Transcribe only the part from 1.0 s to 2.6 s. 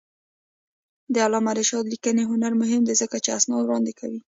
د علامه رشاد لیکنی هنر